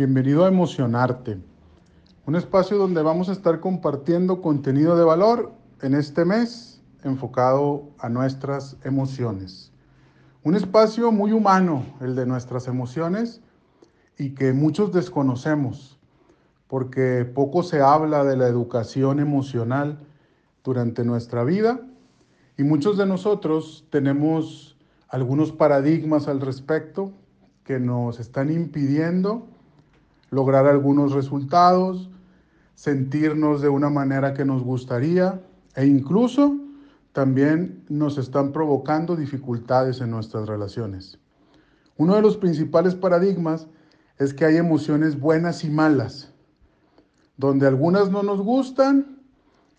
[0.00, 1.38] Bienvenido a Emocionarte,
[2.24, 5.52] un espacio donde vamos a estar compartiendo contenido de valor
[5.82, 9.74] en este mes enfocado a nuestras emociones.
[10.42, 13.42] Un espacio muy humano, el de nuestras emociones,
[14.16, 15.98] y que muchos desconocemos,
[16.66, 19.98] porque poco se habla de la educación emocional
[20.64, 21.78] durante nuestra vida
[22.56, 24.78] y muchos de nosotros tenemos
[25.10, 27.12] algunos paradigmas al respecto
[27.64, 29.59] que nos están impidiendo
[30.30, 32.10] lograr algunos resultados,
[32.74, 35.40] sentirnos de una manera que nos gustaría
[35.74, 36.56] e incluso
[37.12, 41.18] también nos están provocando dificultades en nuestras relaciones.
[41.96, 43.66] Uno de los principales paradigmas
[44.18, 46.32] es que hay emociones buenas y malas,
[47.36, 49.18] donde algunas no nos gustan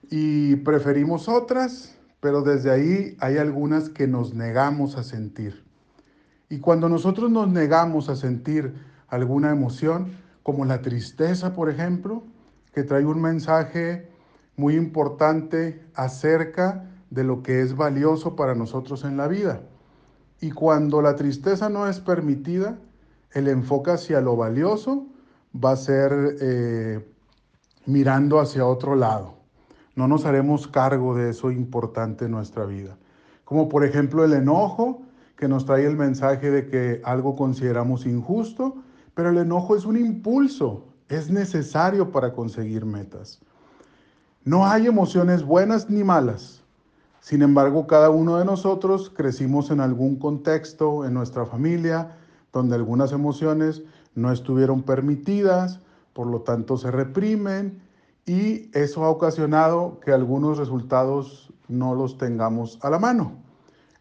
[0.10, 5.63] y preferimos otras, pero desde ahí hay algunas que nos negamos a sentir.
[6.49, 8.74] Y cuando nosotros nos negamos a sentir
[9.07, 10.12] alguna emoción,
[10.44, 12.24] como la tristeza, por ejemplo,
[12.74, 14.10] que trae un mensaje
[14.56, 19.62] muy importante acerca de lo que es valioso para nosotros en la vida.
[20.40, 22.80] Y cuando la tristeza no es permitida,
[23.34, 25.06] el enfoque hacia lo valioso
[25.54, 27.06] va a ser eh,
[27.86, 29.36] mirando hacia otro lado.
[29.96, 32.98] No nos haremos cargo de eso importante en nuestra vida.
[33.44, 35.02] Como por ejemplo el enojo,
[35.36, 38.76] que nos trae el mensaje de que algo consideramos injusto,
[39.13, 43.40] pero el enojo es un impulso, es necesario para conseguir metas.
[44.43, 46.62] No hay emociones buenas ni malas.
[47.20, 52.17] Sin embargo, cada uno de nosotros crecimos en algún contexto, en nuestra familia,
[52.51, 53.84] donde algunas emociones
[54.15, 55.79] no estuvieron permitidas,
[56.13, 57.82] por lo tanto se reprimen
[58.26, 63.34] y eso ha ocasionado que algunos resultados no los tengamos a la mano.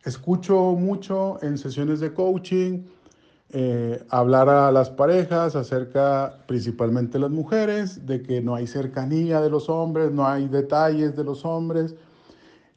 [0.04, 2.84] Escucho mucho en sesiones de coaching
[3.52, 9.50] eh, hablar a las parejas acerca, principalmente las mujeres, de que no hay cercanía de
[9.50, 11.96] los hombres, no hay detalles de los hombres.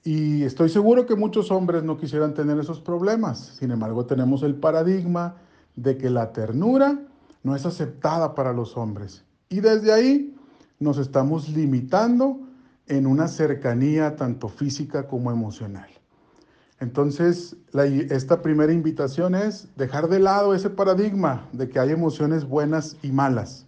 [0.03, 3.39] Y estoy seguro que muchos hombres no quisieran tener esos problemas.
[3.59, 5.35] Sin embargo, tenemos el paradigma
[5.75, 6.99] de que la ternura
[7.43, 9.23] no es aceptada para los hombres.
[9.49, 10.35] Y desde ahí
[10.79, 12.39] nos estamos limitando
[12.87, 15.89] en una cercanía tanto física como emocional.
[16.83, 17.55] Entonces,
[18.09, 23.13] esta primera invitación es dejar de lado ese paradigma de que hay emociones buenas y
[23.13, 23.65] malas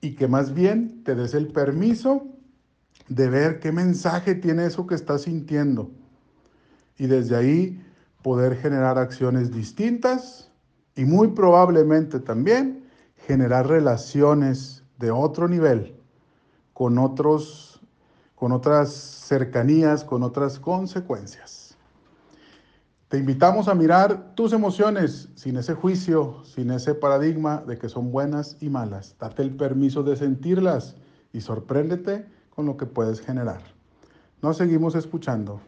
[0.00, 2.26] y que más bien te des el permiso
[3.08, 5.90] de ver qué mensaje tiene eso que estás sintiendo
[6.96, 7.84] y desde ahí
[8.22, 10.50] poder generar acciones distintas
[10.96, 12.88] y muy probablemente también
[13.26, 15.96] generar relaciones de otro nivel
[16.72, 17.68] con otros
[18.36, 21.61] con otras cercanías, con otras consecuencias.
[23.12, 28.10] Te invitamos a mirar tus emociones sin ese juicio, sin ese paradigma de que son
[28.10, 29.16] buenas y malas.
[29.20, 30.96] Date el permiso de sentirlas
[31.30, 33.60] y sorpréndete con lo que puedes generar.
[34.40, 35.60] Nos seguimos escuchando.